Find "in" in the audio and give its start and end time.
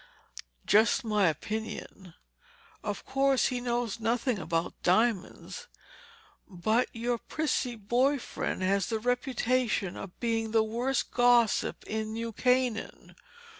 11.85-12.13